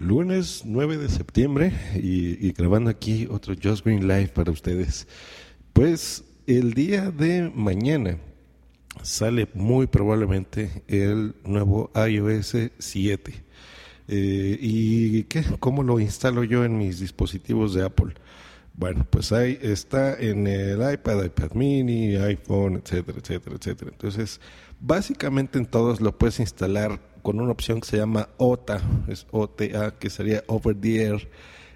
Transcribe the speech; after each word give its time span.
Lunes 0.00 0.62
9 0.64 0.96
de 0.96 1.10
septiembre 1.10 1.74
y, 1.94 2.52
grabando 2.52 2.88
aquí 2.88 3.28
otro 3.30 3.54
Just 3.62 3.84
Green 3.84 4.08
Live 4.08 4.28
para 4.28 4.50
ustedes. 4.50 5.06
Pues 5.74 6.24
el 6.46 6.72
día 6.72 7.10
de 7.10 7.52
mañana 7.54 8.16
sale 9.02 9.46
muy 9.52 9.86
probablemente 9.88 10.82
el 10.88 11.34
nuevo 11.44 11.90
iOS 11.94 12.56
7. 12.78 13.44
Eh, 14.08 14.58
¿Y 14.58 15.24
qué? 15.24 15.44
cómo 15.60 15.82
lo 15.82 16.00
instalo 16.00 16.44
yo 16.44 16.64
en 16.64 16.78
mis 16.78 16.98
dispositivos 16.98 17.74
de 17.74 17.84
Apple? 17.84 18.14
Bueno, 18.72 19.06
pues 19.10 19.32
ahí 19.32 19.58
está 19.60 20.18
en 20.18 20.46
el 20.46 20.78
iPad, 20.94 21.24
iPad 21.24 21.52
mini, 21.52 22.16
iPhone, 22.16 22.80
etcétera, 22.82 23.18
etcétera, 23.18 23.56
etcétera. 23.56 23.90
Entonces, 23.92 24.40
básicamente 24.80 25.58
en 25.58 25.66
todos 25.66 26.00
lo 26.00 26.16
puedes 26.16 26.40
instalar 26.40 27.09
con 27.22 27.40
una 27.40 27.52
opción 27.52 27.80
que 27.80 27.88
se 27.88 27.96
llama 27.96 28.28
OTA, 28.36 28.80
es 29.08 29.26
OTA, 29.30 29.98
que 29.98 30.10
sería 30.10 30.44
Over 30.46 30.76
the 30.76 31.02
Air, 31.02 31.28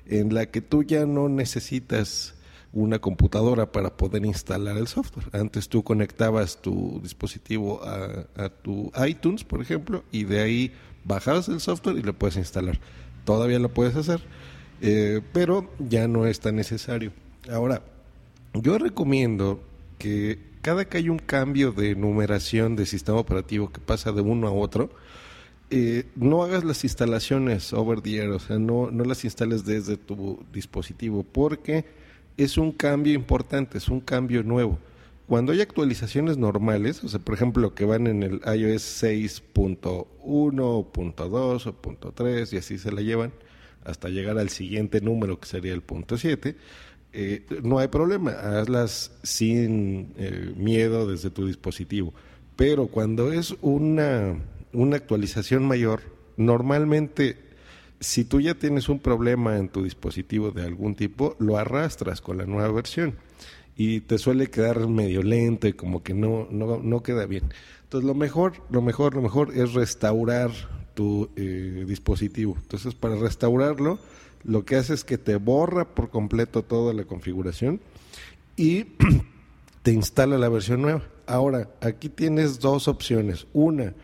en 0.06 0.34
la 0.34 0.46
que 0.46 0.60
tú 0.60 0.82
ya 0.82 1.06
no 1.06 1.28
necesitas 1.28 2.34
una 2.73 2.98
computadora 2.98 3.70
para 3.70 3.96
poder 3.96 4.24
instalar 4.26 4.76
el 4.76 4.88
software. 4.88 5.28
Antes 5.32 5.68
tú 5.68 5.84
conectabas 5.84 6.60
tu 6.60 7.01
dispositivo 7.02 7.82
a, 7.84 8.26
a 8.36 8.48
tu 8.48 8.90
iTunes, 9.06 9.45
por 9.45 9.62
ejemplo, 9.62 10.02
y 10.10 10.24
de 10.24 10.40
ahí 10.40 10.73
bajabas 11.04 11.48
el 11.48 11.60
software 11.60 11.96
y 11.96 12.02
lo 12.02 12.14
puedes 12.14 12.36
instalar. 12.36 12.80
Todavía 13.24 13.58
lo 13.58 13.68
puedes 13.73 13.95
hacer 13.95 14.20
eh, 14.80 15.23
pero 15.32 15.70
ya 15.79 16.08
no 16.08 16.26
es 16.26 16.40
tan 16.40 16.56
necesario. 16.56 17.12
Ahora, 17.51 17.82
yo 18.52 18.79
recomiendo 18.79 19.62
que 19.98 20.38
cada 20.60 20.84
que 20.86 20.98
hay 20.98 21.08
un 21.08 21.18
cambio 21.18 21.73
de 21.73 21.95
numeración 21.95 22.76
de 22.76 22.84
sistema 22.84 23.18
operativo 23.18 23.70
que 23.70 23.80
pasa 23.80 24.12
de 24.12 24.20
uno 24.20 24.46
a 24.46 24.52
otro, 24.52 24.90
eh, 25.70 26.04
no 26.15 26.43
hagas 26.43 26.65
las 26.65 26.84
instalaciones 26.84 27.73
over 27.73 28.01
the 28.01 28.16
air, 28.16 28.30
o 28.30 28.38
sea, 28.38 28.59
no, 28.59 28.90
no 28.90 29.04
las 29.04 29.24
instales 29.24 29.65
desde 29.65 29.96
tu 29.96 30.45
dispositivo, 30.52 31.23
porque 31.23 31.84
es 32.37 32.59
un 32.59 32.73
cambio 32.73 33.15
importante, 33.15 33.79
es 33.79 33.88
un 33.88 34.01
cambio 34.01 34.42
nuevo. 34.42 34.79
Cuando 35.26 35.52
hay 35.52 35.62
actualizaciones 35.62 36.37
normales, 36.37 37.02
o 37.02 37.09
sea, 37.09 37.18
por 37.18 37.35
ejemplo, 37.35 37.74
que 37.74 37.87
van 37.87 38.07
en 38.07 38.23
el 38.23 38.35
iOS 38.45 39.02
6.1, 39.02 40.07
.2 40.23 41.66
o 41.66 42.12
.3 42.12 42.52
y 42.52 42.57
así 42.59 42.79
se 42.79 42.92
la 42.92 43.01
llevan, 43.01 43.32
hasta 43.85 44.09
llegar 44.09 44.38
al 44.38 44.51
siguiente 44.51 45.01
número 45.01 45.40
que 45.40 45.46
sería 45.46 45.73
el 45.73 45.82
punto 45.82 46.18
7, 46.18 46.57
eh, 47.16 47.46
no 47.62 47.79
hay 47.79 47.88
problema, 47.88 48.32
hazlas 48.32 49.12
sin 49.23 50.12
eh, 50.16 50.52
miedo 50.57 51.07
desde 51.07 51.30
tu 51.30 51.46
dispositivo. 51.46 52.12
Pero 52.57 52.88
cuando 52.88 53.32
es 53.32 53.54
una, 53.62 54.37
una 54.74 54.96
actualización 54.96 55.66
mayor, 55.66 56.02
normalmente 56.36 57.38
si 58.00 58.24
tú 58.24 58.40
ya 58.40 58.54
tienes 58.54 58.88
un 58.88 58.98
problema 58.98 59.56
en 59.56 59.68
tu 59.68 59.82
dispositivo 59.82 60.50
de 60.50 60.62
algún 60.62 60.94
tipo, 60.94 61.36
lo 61.38 61.56
arrastras 61.56 62.20
con 62.20 62.38
la 62.38 62.44
nueva 62.44 62.70
versión 62.72 63.14
y 63.76 64.00
te 64.00 64.18
suele 64.18 64.50
quedar 64.50 64.86
medio 64.88 65.22
lento 65.22 65.66
y 65.66 65.72
como 65.72 66.02
que 66.02 66.14
no, 66.14 66.46
no, 66.50 66.78
no 66.78 67.02
queda 67.02 67.26
bien. 67.26 67.44
Entonces 67.84 68.06
lo 68.06 68.14
mejor, 68.14 68.54
lo 68.70 68.82
mejor, 68.82 69.14
lo 69.14 69.22
mejor 69.22 69.56
es 69.56 69.72
restaurar 69.72 70.50
tu 70.94 71.30
eh, 71.36 71.84
dispositivo. 71.86 72.56
Entonces, 72.60 72.94
para 72.94 73.16
restaurarlo, 73.16 73.98
lo 74.44 74.64
que 74.64 74.76
hace 74.76 74.94
es 74.94 75.04
que 75.04 75.18
te 75.18 75.36
borra 75.36 75.94
por 75.94 76.10
completo 76.10 76.62
toda 76.62 76.92
la 76.92 77.04
configuración 77.04 77.80
y 78.56 78.84
te 79.82 79.92
instala 79.92 80.38
la 80.38 80.48
versión 80.48 80.82
nueva. 80.82 81.02
Ahora, 81.26 81.70
aquí 81.80 82.08
tienes 82.08 82.60
dos 82.60 82.86
opciones. 82.86 83.46
Una, 83.52 83.94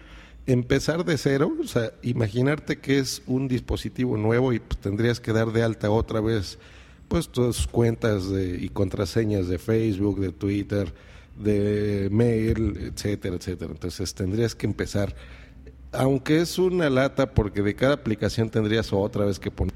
empezar 0.52 1.04
de 1.04 1.16
cero, 1.18 1.52
o 1.60 1.66
sea, 1.66 1.92
imaginarte 2.02 2.78
que 2.78 2.98
es 2.98 3.22
un 3.26 3.48
dispositivo 3.48 4.16
nuevo 4.16 4.52
y 4.52 4.60
pues, 4.60 4.80
tendrías 4.80 5.20
que 5.20 5.32
dar 5.32 5.52
de 5.52 5.62
alta 5.62 5.90
otra 5.90 6.20
vez 6.20 6.58
pues 7.08 7.28
tus 7.28 7.66
cuentas 7.66 8.24
y 8.30 8.68
contraseñas 8.68 9.48
de 9.48 9.58
Facebook, 9.58 10.20
de 10.20 10.30
Twitter, 10.30 10.94
de 11.36 12.08
mail, 12.12 12.92
etcétera, 12.94 13.34
etcétera. 13.34 13.72
Entonces 13.72 14.14
tendrías 14.14 14.54
que 14.54 14.66
empezar 14.66 15.16
aunque 15.92 16.40
es 16.40 16.58
una 16.58 16.88
lata 16.88 17.34
porque 17.34 17.62
de 17.62 17.74
cada 17.74 17.94
aplicación 17.94 18.50
tendrías 18.50 18.92
otra 18.92 19.24
vez 19.24 19.38
que 19.38 19.50
poner 19.50 19.74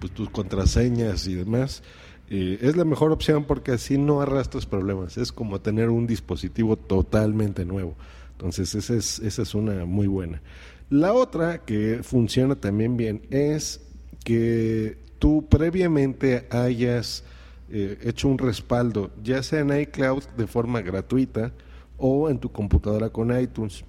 pues, 0.00 0.12
tus 0.12 0.28
contraseñas 0.30 1.26
y 1.26 1.34
demás, 1.34 1.82
es 2.28 2.76
la 2.76 2.84
mejor 2.84 3.12
opción 3.12 3.44
porque 3.44 3.72
así 3.72 3.98
no 3.98 4.20
arrastras 4.20 4.66
problemas. 4.66 5.16
Es 5.18 5.30
como 5.30 5.60
tener 5.60 5.90
un 5.90 6.06
dispositivo 6.06 6.76
totalmente 6.76 7.64
nuevo. 7.64 7.94
Entonces, 8.34 8.74
esa 8.74 8.94
es, 8.94 9.18
esa 9.20 9.42
es 9.42 9.54
una 9.54 9.84
muy 9.84 10.06
buena. 10.06 10.42
La 10.90 11.14
otra 11.14 11.58
que 11.58 12.00
funciona 12.02 12.56
también 12.56 12.96
bien 12.96 13.22
es 13.30 13.80
que 14.24 14.98
tú 15.18 15.46
previamente 15.48 16.46
hayas 16.50 17.24
eh, 17.70 17.98
hecho 18.02 18.28
un 18.28 18.38
respaldo, 18.38 19.10
ya 19.22 19.42
sea 19.42 19.60
en 19.60 19.80
iCloud 19.80 20.24
de 20.36 20.46
forma 20.46 20.82
gratuita 20.82 21.52
o 21.96 22.28
en 22.28 22.38
tu 22.38 22.52
computadora 22.52 23.10
con 23.10 23.38
iTunes. 23.38 23.84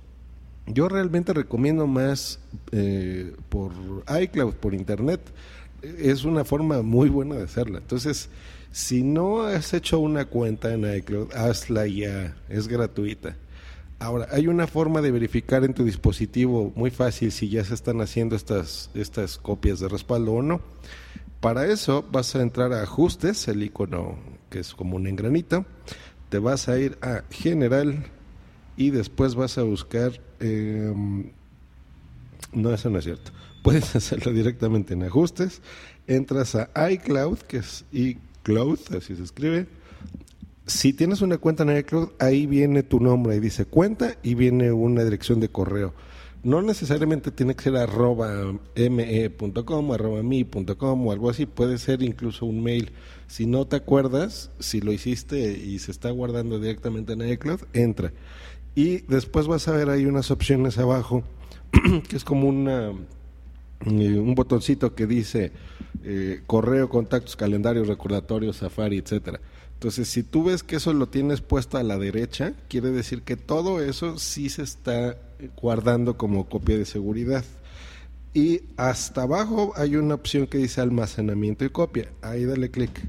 Yo 0.68 0.88
realmente 0.88 1.34
recomiendo 1.34 1.86
más 1.86 2.40
eh, 2.72 3.36
por 3.50 3.74
iCloud, 4.22 4.54
por 4.56 4.74
Internet. 4.74 5.22
Es 5.82 6.24
una 6.24 6.44
forma 6.46 6.82
muy 6.82 7.10
buena 7.10 7.36
de 7.36 7.44
hacerla. 7.44 7.80
Entonces, 7.80 8.30
si 8.72 9.04
no 9.04 9.44
has 9.44 9.74
hecho 9.74 10.00
una 10.00 10.26
cuenta 10.26 10.74
en 10.74 10.92
iCloud, 10.98 11.34
hazla 11.34 11.86
ya, 11.88 12.36
es 12.50 12.68
gratuita. 12.68 13.36
Ahora, 14.00 14.28
hay 14.32 14.48
una 14.48 14.68
forma 14.68 15.02
de 15.02 15.12
verificar 15.12 15.64
en 15.64 15.74
tu 15.74 15.84
dispositivo 15.84 16.74
muy 16.76 16.92
fácil 16.92 17.32
si 17.32 17.50
ya 17.50 17.64
se 17.64 17.74
están 17.74 18.02
haciendo 18.02 18.36
estas, 18.36 18.90
estas 18.94 19.38
copias 19.38 19.80
de 19.80 19.88
respaldo 19.88 20.34
o 20.34 20.42
no. 20.42 20.62
Para 21.40 21.68
eso 21.68 22.06
vas 22.12 22.36
a 22.36 22.42
entrar 22.42 22.74
a 22.74 22.84
ajustes, 22.84 23.48
el 23.48 23.64
icono 23.64 24.18
que 24.50 24.60
es 24.60 24.74
como 24.74 24.96
un 24.96 25.08
engranito, 25.08 25.66
te 26.30 26.40
vas 26.40 26.68
a 26.70 26.78
ir 26.78 26.98
a 27.02 27.24
general 27.30 28.06
y 28.78 28.90
después 28.90 29.36
vas 29.36 29.58
a 29.58 29.64
buscar 29.64 30.20
Em, 30.40 31.32
no, 32.54 32.74
eso 32.74 32.90
no 32.90 33.00
es 33.00 33.06
cierto. 33.06 33.32
Puedes 33.64 33.96
hacerlo 33.96 34.32
directamente 34.32 34.94
en 34.94 35.04
ajustes. 35.04 35.62
Entras 36.08 36.56
a 36.56 36.92
iCloud, 36.92 37.40
que 37.40 37.58
es 37.58 37.86
iCloud, 37.92 38.80
así 38.96 39.16
se 39.16 39.24
escribe. 39.24 39.68
Si 40.68 40.94
tienes 40.94 41.22
una 41.22 41.38
cuenta 41.38 41.64
en 41.64 41.78
iCloud, 41.78 42.10
ahí 42.20 42.48
viene 42.48 42.82
tu 42.82 43.00
nombre, 43.00 43.34
ahí 43.34 43.40
dice 43.40 43.66
cuenta 43.66 44.16
y 44.24 44.34
viene 44.34 44.72
una 44.72 45.04
dirección 45.04 45.40
de 45.40 45.50
correo. 45.50 45.94
No 46.44 46.62
necesariamente 46.62 47.32
tiene 47.32 47.56
que 47.56 47.64
ser 47.64 47.76
arroba 47.76 48.54
me.com, 48.76 49.92
arroba 49.92 50.24
mi.com 50.24 51.08
o 51.08 51.12
algo 51.12 51.30
así. 51.30 51.46
Puede 51.46 51.78
ser 51.78 52.02
incluso 52.04 52.46
un 52.46 52.64
mail. 52.64 52.92
Si 53.28 53.46
no 53.46 53.66
te 53.66 53.76
acuerdas, 53.76 54.52
si 54.60 54.82
lo 54.82 54.92
hiciste 54.92 55.58
y 55.58 55.80
se 55.80 55.92
está 55.92 56.10
guardando 56.12 56.60
directamente 56.60 57.14
en 57.14 57.28
iCloud, 57.30 57.62
entra. 57.74 58.12
Y 58.76 58.98
después 59.08 59.48
vas 59.48 59.68
a 59.68 59.72
ver 59.72 59.90
ahí 59.90 60.06
unas 60.06 60.32
opciones 60.32 60.78
abajo, 60.78 61.24
que 62.10 62.16
es 62.16 62.24
como 62.24 62.48
una, 62.48 62.90
eh, 62.90 64.20
un 64.20 64.36
botoncito 64.36 64.94
que 64.94 65.08
dice 65.08 65.52
eh, 66.04 66.42
correo, 66.46 66.90
contactos, 66.90 67.36
calendarios, 67.36 67.88
recordatorios, 67.88 68.58
Safari, 68.58 68.98
etcétera. 68.98 69.40
Entonces, 69.86 70.10
si 70.10 70.24
tú 70.24 70.46
ves 70.46 70.64
que 70.64 70.78
eso 70.78 70.94
lo 70.94 71.10
tienes 71.10 71.42
puesto 71.42 71.78
a 71.78 71.84
la 71.84 72.00
derecha, 72.00 72.54
quiere 72.70 72.90
decir 72.90 73.22
que 73.22 73.38
todo 73.38 73.84
eso 73.84 74.18
sí 74.18 74.50
se 74.50 74.64
está 74.64 75.16
guardando 75.62 76.18
como 76.18 76.50
copia 76.50 76.76
de 76.76 76.86
seguridad. 76.86 77.46
Y 78.34 78.62
hasta 78.78 79.22
abajo 79.22 79.74
hay 79.76 79.96
una 79.96 80.16
opción 80.16 80.48
que 80.48 80.58
dice 80.58 80.82
almacenamiento 80.82 81.66
y 81.66 81.70
copia. 81.70 82.12
Ahí 82.24 82.46
dale 82.46 82.72
clic 82.72 83.00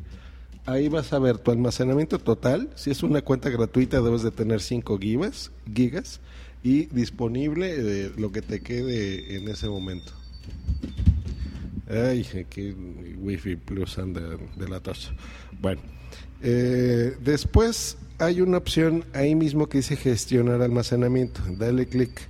ahí 0.67 0.89
vas 0.91 1.15
a 1.15 1.19
ver 1.19 1.39
tu 1.39 1.51
almacenamiento 1.51 2.19
total. 2.19 2.69
Si 2.75 2.91
es 2.91 3.03
una 3.03 3.23
cuenta 3.23 3.49
gratuita, 3.49 4.03
debes 4.03 4.23
de 4.23 4.31
tener 4.31 4.61
5 4.61 4.99
gigas, 4.99 5.53
gigas 5.75 6.21
y 6.63 6.85
disponible 6.95 7.75
de 7.75 8.11
lo 8.21 8.33
que 8.33 8.43
te 8.43 8.61
quede 8.61 9.37
en 9.37 9.49
ese 9.49 9.67
momento. 9.71 10.13
Ay, 11.89 12.27
aquí 12.39 12.75
Wi-Fi 13.19 13.57
Plus 13.57 13.97
anda 13.97 14.21
de 14.57 14.69
la 14.69 14.81
tocha. 14.81 15.15
Bueno, 15.59 15.81
eh, 16.43 17.17
después 17.23 17.97
hay 18.19 18.41
una 18.41 18.59
opción 18.59 19.05
ahí 19.13 19.35
mismo 19.35 19.69
que 19.69 19.79
dice 19.79 19.97
gestionar 19.97 20.63
almacenamiento. 20.63 21.41
Dale 21.59 21.87
clic. 21.87 22.29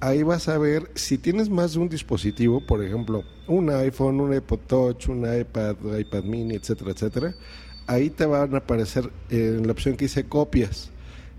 ahí 0.00 0.22
vas 0.22 0.48
a 0.48 0.58
ver 0.58 0.90
si 0.94 1.18
tienes 1.18 1.50
más 1.50 1.74
de 1.74 1.80
un 1.80 1.88
dispositivo, 1.88 2.64
por 2.64 2.84
ejemplo, 2.84 3.24
un 3.46 3.70
iPhone, 3.70 4.20
un 4.20 4.34
iPod 4.34 4.60
Touch, 4.66 5.08
un 5.08 5.20
iPad, 5.20 5.76
iPad 5.98 6.22
mini, 6.24 6.54
etcétera, 6.54 6.92
etcétera, 6.92 7.34
ahí 7.86 8.10
te 8.10 8.26
van 8.26 8.54
a 8.54 8.58
aparecer 8.58 9.10
en 9.30 9.66
la 9.66 9.72
opción 9.72 9.96
que 9.96 10.04
dice 10.04 10.24
copias 10.24 10.90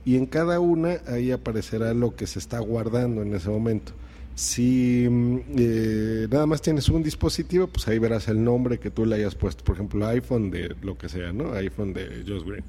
y 0.03 0.17
en 0.17 0.25
cada 0.25 0.59
una 0.59 0.97
ahí 1.07 1.31
aparecerá 1.31 1.93
lo 1.93 2.15
que 2.15 2.27
se 2.27 2.39
está 2.39 2.59
guardando 2.59 3.21
en 3.21 3.33
ese 3.33 3.49
momento. 3.49 3.93
Si 4.39 5.05
mm, 5.09 5.39
eh, 5.57 6.27
nada 6.31 6.45
más 6.45 6.61
tienes 6.61 6.87
un 6.87 7.03
dispositivo, 7.03 7.67
pues 7.67 7.89
ahí 7.89 7.99
verás 7.99 8.29
el 8.29 8.41
nombre 8.41 8.79
que 8.79 8.89
tú 8.89 9.05
le 9.05 9.17
hayas 9.17 9.35
puesto, 9.35 9.65
por 9.65 9.75
ejemplo, 9.75 10.07
iPhone 10.07 10.49
de 10.49 10.77
lo 10.81 10.97
que 10.97 11.09
sea, 11.09 11.33
¿no? 11.33 11.51
iPhone 11.55 11.91
de 11.93 12.23
Josh 12.25 12.45
Green. 12.45 12.63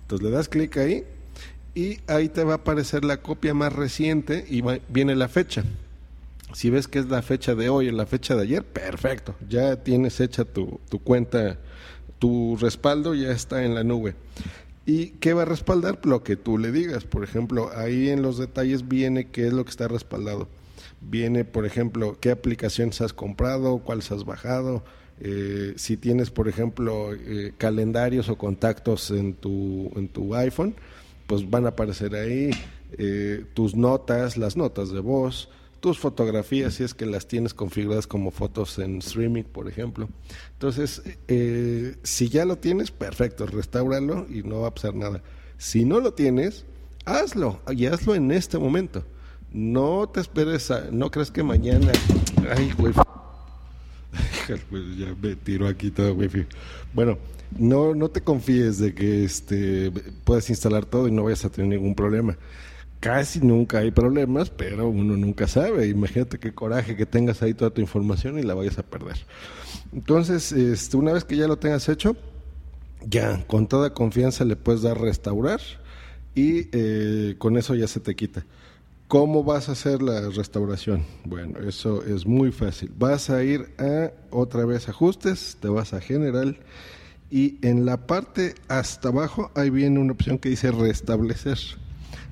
Entonces 0.00 0.26
le 0.26 0.34
das 0.34 0.48
clic 0.48 0.78
ahí 0.78 1.04
y 1.74 1.98
ahí 2.06 2.30
te 2.30 2.42
va 2.42 2.54
a 2.54 2.56
aparecer 2.56 3.04
la 3.04 3.18
copia 3.18 3.52
más 3.52 3.70
reciente 3.70 4.46
y 4.48 4.62
viene 4.88 5.14
la 5.14 5.28
fecha. 5.28 5.62
Si 6.54 6.70
ves 6.70 6.88
que 6.88 7.00
es 7.00 7.10
la 7.10 7.20
fecha 7.20 7.54
de 7.54 7.68
hoy 7.68 7.90
o 7.90 7.92
la 7.92 8.06
fecha 8.06 8.34
de 8.34 8.44
ayer, 8.44 8.64
perfecto, 8.64 9.34
ya 9.46 9.76
tienes 9.76 10.20
hecha 10.20 10.46
tu, 10.46 10.80
tu 10.88 11.00
cuenta, 11.00 11.58
tu 12.18 12.56
respaldo 12.58 13.14
ya 13.14 13.30
está 13.30 13.62
en 13.62 13.74
la 13.74 13.84
nube. 13.84 14.14
¿Y 14.86 15.08
qué 15.20 15.34
va 15.34 15.42
a 15.42 15.44
respaldar? 15.44 15.98
Lo 16.04 16.22
que 16.22 16.36
tú 16.36 16.56
le 16.56 16.72
digas. 16.72 17.04
Por 17.04 17.24
ejemplo, 17.24 17.70
ahí 17.76 18.08
en 18.08 18.22
los 18.22 18.38
detalles 18.38 18.88
viene 18.88 19.28
qué 19.28 19.48
es 19.48 19.52
lo 19.52 19.64
que 19.64 19.70
está 19.70 19.86
respaldado. 19.86 20.48
Viene, 21.00 21.44
por 21.44 21.66
ejemplo, 21.66 22.18
qué 22.20 22.30
aplicaciones 22.30 23.00
has 23.00 23.12
comprado, 23.12 23.78
cuáles 23.78 24.10
has 24.12 24.24
bajado, 24.24 24.84
eh, 25.20 25.74
si 25.76 25.96
tienes, 25.96 26.30
por 26.30 26.48
ejemplo, 26.48 27.12
eh, 27.14 27.52
calendarios 27.58 28.28
o 28.28 28.36
contactos 28.36 29.10
en 29.10 29.34
tu, 29.34 29.90
en 29.96 30.08
tu 30.08 30.34
iPhone, 30.34 30.74
pues 31.26 31.48
van 31.48 31.66
a 31.66 31.70
aparecer 31.70 32.14
ahí 32.14 32.50
eh, 32.98 33.44
tus 33.54 33.74
notas, 33.74 34.36
las 34.36 34.56
notas 34.56 34.90
de 34.90 35.00
voz, 35.00 35.48
tus 35.80 35.98
fotografías, 35.98 36.74
si 36.74 36.84
es 36.84 36.94
que 36.94 37.06
las 37.06 37.26
tienes 37.26 37.54
configuradas 37.54 38.06
como 38.06 38.30
fotos 38.30 38.78
en 38.78 38.98
streaming, 38.98 39.44
por 39.44 39.68
ejemplo. 39.68 40.08
Entonces, 40.52 41.02
eh, 41.28 41.96
si 42.02 42.28
ya 42.28 42.44
lo 42.44 42.56
tienes, 42.58 42.90
perfecto, 42.90 43.46
restauralo 43.46 44.26
y 44.28 44.42
no 44.42 44.60
va 44.60 44.68
a 44.68 44.74
pasar 44.74 44.94
nada. 44.94 45.22
Si 45.56 45.84
no 45.84 46.00
lo 46.00 46.14
tienes, 46.14 46.64
hazlo 47.04 47.60
y 47.70 47.86
hazlo 47.86 48.14
en 48.14 48.30
este 48.30 48.58
momento. 48.58 49.04
No 49.52 50.08
te 50.08 50.20
esperes 50.20 50.70
a, 50.70 50.90
no 50.92 51.10
crees 51.10 51.30
que 51.30 51.42
mañana, 51.42 51.90
ay, 52.56 52.72
güey, 52.78 52.94
ya 54.98 55.14
me 55.20 55.36
tiro 55.36 55.66
aquí 55.66 55.90
todo 55.90 56.14
wifi. 56.14 56.46
Bueno, 56.92 57.18
no, 57.58 57.94
no 57.94 58.08
te 58.08 58.20
confíes 58.20 58.78
de 58.78 58.94
que 58.94 59.24
este 59.24 59.90
puedas 60.24 60.48
instalar 60.50 60.84
todo 60.84 61.08
y 61.08 61.12
no 61.12 61.24
vayas 61.24 61.44
a 61.44 61.50
tener 61.50 61.70
ningún 61.70 61.94
problema. 61.94 62.36
Casi 63.00 63.40
nunca 63.40 63.78
hay 63.78 63.90
problemas, 63.90 64.50
pero 64.50 64.88
uno 64.88 65.16
nunca 65.16 65.48
sabe. 65.48 65.88
Imagínate 65.88 66.38
qué 66.38 66.52
coraje 66.52 66.96
que 66.96 67.06
tengas 67.06 67.42
ahí 67.42 67.54
toda 67.54 67.70
tu 67.70 67.80
información 67.80 68.38
y 68.38 68.42
la 68.42 68.54
vayas 68.54 68.78
a 68.78 68.82
perder. 68.82 69.16
Entonces, 69.92 70.52
este, 70.52 70.96
una 70.96 71.12
vez 71.12 71.24
que 71.24 71.36
ya 71.36 71.48
lo 71.48 71.56
tengas 71.56 71.88
hecho, 71.88 72.14
ya 73.06 73.42
con 73.46 73.66
toda 73.66 73.94
confianza 73.94 74.44
le 74.44 74.56
puedes 74.56 74.82
dar 74.82 75.00
restaurar 75.00 75.60
y 76.34 76.68
eh, 76.72 77.36
con 77.38 77.56
eso 77.56 77.74
ya 77.74 77.88
se 77.88 78.00
te 78.00 78.14
quita. 78.14 78.44
¿Cómo 79.10 79.42
vas 79.42 79.68
a 79.68 79.72
hacer 79.72 80.02
la 80.02 80.28
restauración? 80.30 81.04
Bueno, 81.24 81.58
eso 81.58 82.04
es 82.04 82.26
muy 82.26 82.52
fácil. 82.52 82.92
Vas 82.96 83.28
a 83.28 83.42
ir 83.42 83.74
a 83.76 84.12
otra 84.30 84.64
vez 84.64 84.88
ajustes, 84.88 85.56
te 85.60 85.66
vas 85.66 85.92
a 85.94 86.00
general 86.00 86.58
y 87.28 87.58
en 87.66 87.86
la 87.86 88.06
parte 88.06 88.54
hasta 88.68 89.08
abajo 89.08 89.50
ahí 89.56 89.68
viene 89.68 89.98
una 89.98 90.12
opción 90.12 90.38
que 90.38 90.48
dice 90.48 90.70
restablecer. 90.70 91.58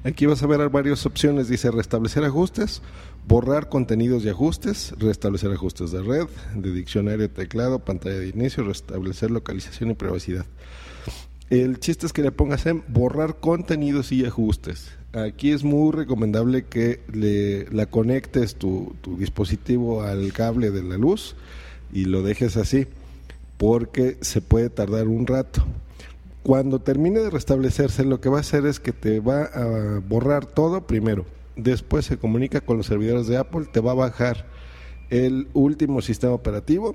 Aquí 0.05 0.27
vas 0.27 0.41
a 0.45 0.47
ver 0.47 0.69
varias 0.69 1.05
opciones, 1.05 1.49
dice 1.49 1.73
restablecer 1.73 2.23
ajustes, 2.23 2.81
borrar 3.27 3.69
contenidos 3.69 4.25
y 4.25 4.29
ajustes, 4.29 4.95
restablecer 4.99 5.51
ajustes 5.51 5.91
de 5.91 6.01
red, 6.01 6.29
de 6.55 6.71
diccionario, 6.71 7.29
teclado, 7.29 7.81
pantalla 7.81 8.21
de 8.21 8.29
inicio, 8.29 8.63
restablecer 8.63 9.33
localización 9.33 9.91
y 9.91 9.95
privacidad. 9.95 10.47
El 11.51 11.81
chiste 11.81 12.05
es 12.05 12.13
que 12.13 12.23
le 12.23 12.31
pongas 12.31 12.67
en 12.67 12.85
borrar 12.89 13.37
contenidos 13.41 14.13
y 14.13 14.27
ajustes. 14.27 14.93
Aquí 15.15 15.53
es 15.53 15.65
muy 15.65 15.93
recomendable 15.93 16.67
que 16.67 17.01
le, 17.11 17.65
la 17.71 17.87
conectes 17.87 18.57
tu, 18.57 18.95
tu 19.01 19.17
dispositivo 19.17 20.03
al 20.03 20.31
cable 20.35 20.71
de 20.71 20.83
la 20.83 20.99
luz 20.99 21.37
y 21.91 22.05
lo 22.05 22.23
dejes 22.23 22.59
así, 22.59 22.87
porque 23.57 24.19
se 24.21 24.43
puede 24.43 24.69
tardar 24.69 25.09
un 25.09 25.27
rato. 25.27 25.65
Cuando 26.43 26.81
termine 26.81 27.21
de 27.21 27.31
restablecerse, 27.31 28.05
lo 28.05 28.21
que 28.21 28.29
va 28.29 28.39
a 28.39 28.41
hacer 28.41 28.67
es 28.67 28.79
que 28.79 28.93
te 28.93 29.21
va 29.21 29.45
a 29.45 30.01
borrar 30.07 30.45
todo 30.45 30.87
primero. 30.87 31.25
Después 31.57 32.05
se 32.05 32.19
comunica 32.19 32.61
con 32.61 32.77
los 32.77 32.87
servidores 32.87 33.27
de 33.27 33.39
Apple, 33.39 33.67
te 33.73 33.81
va 33.81 33.93
a 33.93 33.95
bajar 33.95 34.47
el 35.09 35.49
último 35.55 36.03
sistema 36.03 36.35
operativo 36.35 36.95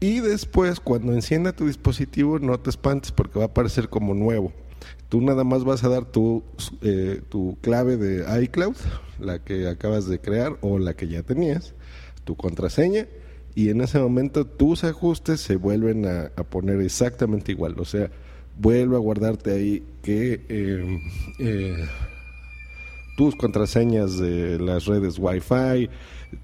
y 0.00 0.20
después, 0.20 0.80
cuando 0.80 1.12
encienda 1.12 1.52
tu 1.52 1.66
dispositivo, 1.66 2.38
no 2.38 2.58
te 2.58 2.70
espantes 2.70 3.12
porque 3.12 3.38
va 3.38 3.44
a 3.44 3.48
aparecer 3.48 3.90
como 3.90 4.14
nuevo. 4.14 4.50
Tú 5.10 5.20
nada 5.20 5.44
más 5.44 5.64
vas 5.64 5.84
a 5.84 5.90
dar 5.90 6.06
tu, 6.06 6.42
eh, 6.80 7.20
tu 7.28 7.58
clave 7.60 7.98
de 7.98 8.42
iCloud, 8.44 8.76
la 9.18 9.44
que 9.44 9.68
acabas 9.68 10.06
de 10.06 10.18
crear 10.18 10.56
o 10.62 10.78
la 10.78 10.94
que 10.94 11.06
ya 11.06 11.22
tenías, 11.22 11.74
tu 12.24 12.34
contraseña, 12.34 13.08
y 13.54 13.68
en 13.68 13.82
ese 13.82 13.98
momento 13.98 14.46
tus 14.46 14.84
ajustes 14.84 15.40
se 15.40 15.56
vuelven 15.56 16.06
a, 16.06 16.30
poner 16.44 16.80
exactamente 16.80 17.52
igual. 17.52 17.74
O 17.78 17.84
sea, 17.84 18.10
vuelve 18.58 18.96
a 18.96 19.00
guardarte 19.00 19.52
ahí 19.52 19.82
que 20.02 20.40
eh, 20.48 21.00
eh, 21.40 21.88
tus 23.18 23.36
contraseñas 23.36 24.16
de 24.18 24.58
las 24.58 24.86
redes 24.86 25.18
Wi-Fi, 25.18 25.90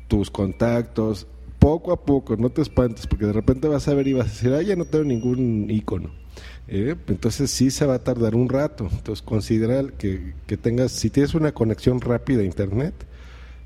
tus 0.08 0.30
contactos, 0.30 1.26
poco 1.58 1.92
a 1.92 2.04
poco, 2.04 2.36
no 2.36 2.50
te 2.50 2.62
espantes, 2.62 3.06
porque 3.06 3.26
de 3.26 3.32
repente 3.32 3.68
vas 3.68 3.88
a 3.88 3.94
ver 3.94 4.08
y 4.08 4.12
vas 4.12 4.26
a 4.26 4.30
decir, 4.30 4.52
ah, 4.54 4.62
ya 4.62 4.76
no 4.76 4.84
tengo 4.84 5.04
ningún 5.04 5.70
icono. 5.70 6.10
Eh, 6.68 6.96
entonces 7.06 7.50
sí 7.50 7.70
se 7.70 7.86
va 7.86 7.94
a 7.94 8.04
tardar 8.04 8.34
un 8.34 8.48
rato. 8.48 8.88
Entonces 8.90 9.22
considera 9.22 9.82
que, 9.96 10.34
que 10.46 10.56
tengas, 10.56 10.92
si 10.92 11.10
tienes 11.10 11.34
una 11.34 11.52
conexión 11.52 12.00
rápida 12.00 12.40
a 12.40 12.44
internet, 12.44 12.94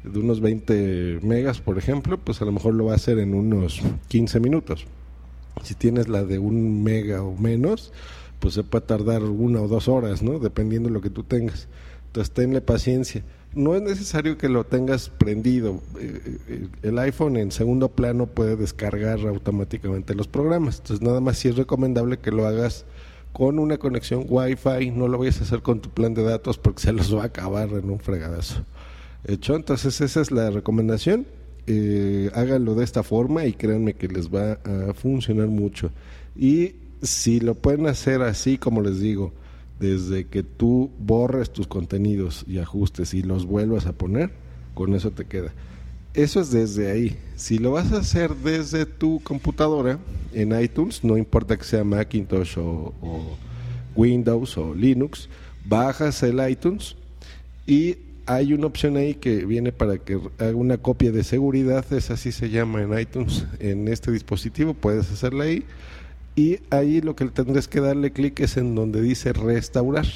de 0.04 0.18
unos 0.18 0.40
20 0.40 1.20
megas, 1.22 1.60
por 1.60 1.76
ejemplo, 1.78 2.18
pues 2.18 2.40
a 2.40 2.44
lo 2.44 2.52
mejor 2.52 2.74
lo 2.74 2.86
va 2.86 2.92
a 2.92 2.96
hacer 2.96 3.18
en 3.18 3.34
unos 3.34 3.82
15 4.08 4.40
minutos. 4.40 4.86
Si 5.62 5.74
tienes 5.74 6.08
la 6.08 6.24
de 6.24 6.38
un 6.38 6.82
mega 6.82 7.22
o 7.22 7.36
menos, 7.36 7.92
pues 8.38 8.54
se 8.54 8.64
puede 8.64 8.86
tardar 8.86 9.22
una 9.22 9.60
o 9.60 9.68
dos 9.68 9.88
horas, 9.88 10.22
¿no? 10.22 10.38
Dependiendo 10.38 10.88
de 10.88 10.94
lo 10.94 11.00
que 11.02 11.10
tú 11.10 11.22
tengas. 11.24 11.68
Entonces 12.06 12.32
tenle 12.32 12.60
paciencia 12.60 13.22
no 13.54 13.74
es 13.74 13.82
necesario 13.82 14.38
que 14.38 14.48
lo 14.48 14.64
tengas 14.64 15.08
prendido. 15.08 15.80
Eh, 15.98 16.38
eh, 16.48 16.68
el 16.82 16.98
iPhone 16.98 17.36
en 17.36 17.50
segundo 17.50 17.88
plano 17.88 18.26
puede 18.26 18.56
descargar 18.56 19.20
automáticamente 19.20 20.14
los 20.14 20.28
programas. 20.28 20.78
Entonces 20.78 21.04
nada 21.04 21.20
más 21.20 21.38
sí 21.38 21.48
es 21.48 21.56
recomendable 21.56 22.18
que 22.18 22.30
lo 22.30 22.46
hagas 22.46 22.84
con 23.32 23.58
una 23.58 23.78
conexión 23.78 24.24
Wi-Fi. 24.28 24.92
No 24.92 25.08
lo 25.08 25.18
vayas 25.18 25.40
a 25.40 25.44
hacer 25.44 25.62
con 25.62 25.80
tu 25.80 25.90
plan 25.90 26.14
de 26.14 26.22
datos 26.22 26.58
porque 26.58 26.82
se 26.82 26.92
los 26.92 27.14
va 27.14 27.22
a 27.22 27.26
acabar 27.26 27.68
en 27.70 27.90
un 27.90 27.98
fregadazo. 27.98 28.64
Hecho, 29.24 29.56
entonces 29.56 30.00
esa 30.00 30.20
es 30.20 30.30
la 30.30 30.50
recomendación. 30.50 31.26
Eh, 31.66 32.30
háganlo 32.34 32.74
de 32.74 32.84
esta 32.84 33.02
forma 33.02 33.44
y 33.46 33.52
créanme 33.52 33.94
que 33.94 34.08
les 34.08 34.28
va 34.28 34.58
a 34.64 34.94
funcionar 34.94 35.48
mucho. 35.48 35.90
Y 36.36 36.74
si 37.02 37.40
lo 37.40 37.54
pueden 37.54 37.86
hacer 37.86 38.22
así 38.22 38.58
como 38.58 38.80
les 38.80 39.00
digo, 39.00 39.32
desde 39.80 40.26
que 40.26 40.42
tú 40.42 40.90
borres 40.98 41.50
tus 41.50 41.66
contenidos 41.66 42.44
y 42.46 42.58
ajustes 42.58 43.14
y 43.14 43.22
los 43.22 43.46
vuelvas 43.46 43.86
a 43.86 43.92
poner, 43.92 44.30
con 44.74 44.94
eso 44.94 45.10
te 45.10 45.24
queda. 45.24 45.52
Eso 46.12 46.40
es 46.40 46.50
desde 46.50 46.90
ahí. 46.90 47.16
Si 47.36 47.58
lo 47.58 47.72
vas 47.72 47.92
a 47.92 47.98
hacer 47.98 48.34
desde 48.36 48.84
tu 48.84 49.20
computadora 49.24 49.98
en 50.34 50.60
iTunes, 50.60 51.02
no 51.02 51.16
importa 51.16 51.56
que 51.56 51.64
sea 51.64 51.82
Macintosh 51.82 52.58
o, 52.58 52.92
Windows 53.96 54.56
o 54.58 54.74
Linux, 54.74 55.28
bajas 55.64 56.22
el 56.22 56.46
iTunes 56.48 56.94
y 57.66 57.96
hay 58.26 58.52
una 58.52 58.66
opción 58.66 58.96
ahí 58.96 59.14
que 59.14 59.44
viene 59.46 59.72
para 59.72 59.98
que 59.98 60.20
haga 60.38 60.54
una 60.54 60.78
copia 60.78 61.10
de 61.10 61.24
seguridad, 61.24 61.84
es 61.92 62.10
así 62.10 62.32
se 62.32 62.50
llama 62.50 62.82
en 62.82 62.96
iTunes, 62.98 63.46
en 63.58 63.88
este 63.88 64.12
dispositivo, 64.12 64.74
puedes 64.74 65.10
hacerla 65.10 65.44
ahí 65.44 65.64
y 66.36 66.60
ahí 66.70 67.00
lo 67.00 67.16
que 67.16 67.26
tendrás 67.26 67.68
que 67.68 67.80
darle 67.80 68.12
clic 68.12 68.40
es 68.40 68.56
en 68.56 68.74
donde 68.74 69.00
dice 69.00 69.32
restaurar. 69.32 70.06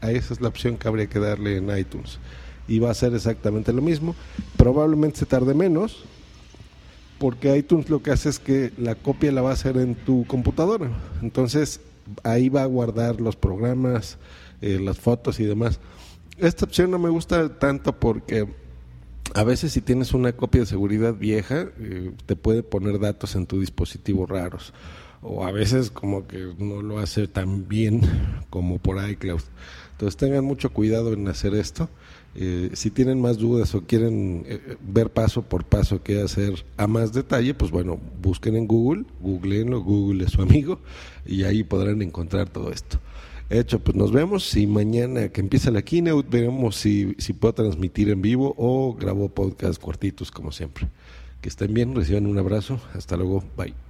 A 0.00 0.10
esa 0.10 0.32
es 0.32 0.40
la 0.40 0.48
opción 0.48 0.76
que 0.76 0.88
habría 0.88 1.06
que 1.06 1.18
darle 1.18 1.58
en 1.58 1.76
iTunes. 1.76 2.18
Y 2.66 2.78
va 2.78 2.90
a 2.90 2.94
ser 2.94 3.14
exactamente 3.14 3.72
lo 3.72 3.82
mismo. 3.82 4.14
Probablemente 4.56 5.18
se 5.18 5.26
tarde 5.26 5.54
menos, 5.54 6.04
porque 7.18 7.56
iTunes 7.56 7.90
lo 7.90 8.02
que 8.02 8.10
hace 8.10 8.28
es 8.28 8.38
que 8.38 8.72
la 8.78 8.94
copia 8.94 9.30
la 9.30 9.42
va 9.42 9.50
a 9.50 9.54
hacer 9.54 9.76
en 9.76 9.94
tu 9.94 10.26
computadora. 10.26 10.90
Entonces 11.22 11.80
ahí 12.22 12.48
va 12.48 12.62
a 12.62 12.66
guardar 12.66 13.20
los 13.20 13.36
programas, 13.36 14.18
eh, 14.62 14.80
las 14.80 14.98
fotos 14.98 15.38
y 15.38 15.44
demás. 15.44 15.80
Esta 16.38 16.64
opción 16.64 16.90
no 16.90 16.98
me 16.98 17.10
gusta 17.10 17.58
tanto 17.58 17.92
porque 17.92 18.48
a 19.34 19.44
veces 19.44 19.72
si 19.72 19.82
tienes 19.82 20.14
una 20.14 20.32
copia 20.32 20.62
de 20.62 20.66
seguridad 20.66 21.14
vieja, 21.14 21.66
eh, 21.78 22.12
te 22.24 22.36
puede 22.36 22.62
poner 22.62 22.98
datos 22.98 23.36
en 23.36 23.46
tu 23.46 23.60
dispositivo 23.60 24.26
raros 24.26 24.72
o 25.22 25.44
a 25.44 25.52
veces 25.52 25.90
como 25.90 26.26
que 26.26 26.54
no 26.58 26.82
lo 26.82 26.98
hace 26.98 27.28
tan 27.28 27.68
bien 27.68 28.00
como 28.50 28.78
por 28.78 28.96
iCloud. 29.08 29.42
Entonces 29.92 30.16
tengan 30.16 30.44
mucho 30.44 30.70
cuidado 30.70 31.12
en 31.12 31.28
hacer 31.28 31.54
esto 31.54 31.88
Eh, 32.36 32.70
si 32.74 32.90
tienen 32.92 33.20
más 33.20 33.38
dudas 33.38 33.74
o 33.74 33.82
quieren 33.82 34.44
eh, 34.46 34.76
ver 34.80 35.10
paso 35.10 35.42
por 35.42 35.64
paso 35.64 36.00
qué 36.02 36.22
hacer 36.22 36.64
a 36.76 36.86
más 36.86 37.12
detalle, 37.12 37.54
pues 37.54 37.72
bueno, 37.72 37.98
busquen 38.22 38.54
en 38.54 38.68
Google, 38.68 39.04
googleenlo, 39.20 39.82
Google 39.82 40.24
es 40.24 40.30
su 40.30 40.42
amigo 40.42 40.78
y 41.26 41.42
ahí 41.42 41.64
podrán 41.64 42.02
encontrar 42.02 42.48
todo 42.48 42.70
esto. 42.70 43.00
Hecho, 43.50 43.80
pues 43.80 43.96
nos 43.96 44.12
vemos 44.12 44.56
y 44.56 44.68
mañana 44.68 45.28
que 45.30 45.40
empieza 45.40 45.72
la 45.72 45.82
keynote 45.82 46.28
veremos 46.30 46.76
si, 46.76 47.16
si 47.18 47.32
puedo 47.32 47.52
transmitir 47.52 48.10
en 48.10 48.22
vivo 48.22 48.54
o 48.56 48.94
grabo 48.94 49.28
podcast 49.28 49.82
cortitos 49.82 50.30
como 50.30 50.52
siempre. 50.52 50.86
Que 51.40 51.48
estén 51.48 51.74
bien, 51.74 51.96
reciban 51.96 52.26
un 52.26 52.38
abrazo, 52.38 52.80
hasta 52.94 53.16
luego, 53.16 53.42
bye. 53.56 53.89